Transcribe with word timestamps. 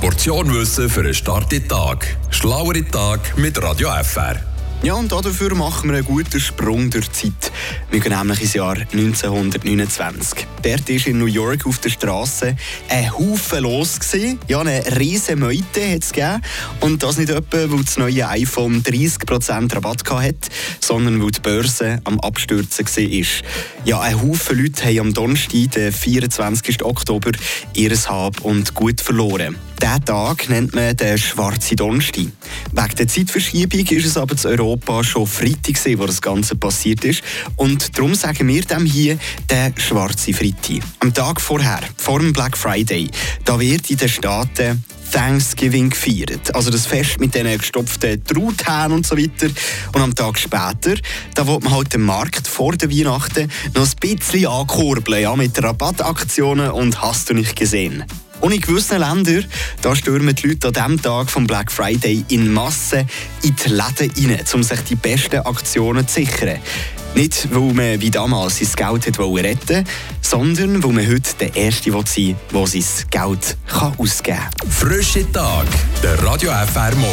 Portion 0.00 0.54
Wissen 0.54 0.88
für 0.88 1.00
einen 1.00 1.12
starken 1.12 1.68
Tag. 1.68 2.16
Schlauere 2.30 2.82
Tag 2.90 3.36
mit 3.36 3.62
Radio 3.62 3.90
FR. 4.02 4.40
Ja, 4.82 4.94
und 4.94 5.12
dafür 5.12 5.54
machen 5.54 5.90
wir 5.90 5.98
einen 5.98 6.06
guten 6.06 6.40
Sprung 6.40 6.88
durch 6.88 7.08
die 7.08 7.28
Zeit. 7.38 7.52
Wir 7.90 8.00
gehen 8.00 8.16
nämlich 8.16 8.40
ins 8.40 8.54
Jahr 8.54 8.78
1929. 8.78 10.46
Dort 10.62 10.88
ist 10.88 11.06
in 11.06 11.18
New 11.18 11.26
York 11.26 11.66
auf 11.66 11.80
der 11.80 11.90
Straße 11.90 12.56
ein 12.88 13.12
Haufen 13.12 13.62
los. 13.62 14.00
Gewesen. 14.00 14.38
Ja, 14.48 14.60
eine 14.60 14.82
riesige 14.98 15.36
Meute 15.36 15.92
hat 15.92 16.02
es 16.02 16.12
gegeben. 16.12 16.40
Und 16.80 17.02
das 17.02 17.18
nicht 17.18 17.28
etwa, 17.28 17.70
weil 17.70 17.84
das 17.84 17.98
neue 17.98 18.26
iPhone 18.26 18.82
30% 18.82 19.74
Rabatt 19.74 20.10
hatte, 20.10 20.48
sondern 20.80 21.22
weil 21.22 21.30
die 21.30 21.40
Börse 21.40 22.00
am 22.04 22.18
Abstürzen 22.20 22.86
war. 22.86 23.84
Ja, 23.84 24.00
ein 24.00 24.22
Haufen 24.22 24.62
Leute 24.62 24.86
haben 24.86 25.00
am 25.00 25.12
Donnerstag, 25.12 25.72
den 25.72 25.92
24. 25.92 26.82
Oktober, 26.82 27.32
ihr 27.74 27.94
Hab 28.08 28.40
und 28.40 28.72
Gut 28.72 29.02
verloren. 29.02 29.56
Diesen 29.80 30.04
Tag 30.04 30.50
nennt 30.50 30.74
man 30.74 30.94
den 30.94 31.16
schwarzen 31.16 31.76
Donnerstag. 31.76 32.26
Wegen 32.72 32.96
der 32.98 33.08
Zeitverschiebung 33.08 33.86
ist 33.86 34.04
es 34.04 34.16
aber 34.18 34.36
zu 34.36 34.48
Europa 34.48 35.02
schon 35.02 35.26
Freitag, 35.26 35.98
wo 35.98 36.04
das 36.04 36.20
Ganze 36.20 36.54
passiert 36.54 37.02
ist. 37.04 37.22
Und 37.56 37.96
darum 37.96 38.14
sagen 38.14 38.46
wir 38.46 38.62
dem 38.62 38.84
hier 38.84 39.18
den 39.50 39.74
schwarzen 39.78 40.34
Freitag. 40.34 40.82
Am 40.98 41.14
Tag 41.14 41.40
vorher, 41.40 41.80
vor 41.96 42.18
dem 42.18 42.34
Black 42.34 42.58
Friday, 42.58 43.08
da 43.46 43.58
wird 43.58 43.90
in 43.90 43.96
den 43.96 44.08
Staaten 44.10 44.84
Thanksgiving 45.12 45.88
gefeiert. 45.88 46.54
Also 46.54 46.70
das 46.70 46.86
Fest 46.86 47.18
mit 47.18 47.34
diesen 47.34 47.56
gestopften 47.56 48.22
Truthähnen 48.22 48.92
und 48.92 49.06
so 49.06 49.16
weiter. 49.16 49.48
Und 49.94 50.02
am 50.02 50.14
Tag 50.14 50.38
später, 50.38 50.94
da 51.34 51.46
will 51.46 51.58
man 51.62 51.72
halt 51.72 51.94
den 51.94 52.02
Markt 52.02 52.46
vor 52.46 52.72
der 52.72 52.90
Weihnachten 52.90 53.50
noch 53.74 53.86
ein 53.86 54.16
bisschen 54.18 54.46
ankurbeln, 54.46 55.22
ja, 55.22 55.34
mit 55.34 55.60
Rabattaktionen 55.60 56.70
und 56.70 57.00
hast 57.00 57.30
du 57.30 57.34
nicht 57.34 57.56
gesehen. 57.56 58.04
Und 58.40 58.52
in 58.52 58.60
gewissen 58.60 58.98
Ländern 58.98 59.44
da 59.82 59.94
stürmen 59.94 60.34
die 60.34 60.48
Leute 60.48 60.68
an 60.68 60.72
diesem 60.72 61.02
Tag 61.02 61.30
vom 61.30 61.46
Black 61.46 61.70
Friday 61.70 62.24
in 62.28 62.52
Massen 62.52 63.08
in 63.42 63.54
die 63.56 63.68
Läden 63.68 64.30
rein, 64.30 64.44
um 64.54 64.62
sich 64.62 64.80
die 64.80 64.94
besten 64.94 65.40
Aktionen 65.40 66.06
zu 66.06 66.14
sichern. 66.14 66.58
Nicht, 67.14 67.48
weil 67.52 67.74
man 67.74 68.00
wie 68.00 68.10
damals 68.10 68.58
sein 68.58 68.68
Geld 68.76 69.06
hat 69.06 69.18
retten 69.18 69.84
sondern 70.30 70.82
weil 70.84 70.92
man 70.92 71.08
heute 71.08 71.34
der 71.40 71.56
Erste 71.56 71.90
sein 71.90 72.36
will, 72.50 72.64
der 72.64 72.66
sein 72.66 73.06
Geld 73.10 73.56
ausgeben 73.98 74.38
kann. 74.38 74.70
Frische 74.70 75.32
Tag, 75.32 75.66
der 76.04 76.22
Radio 76.22 76.52
FR 76.52 76.94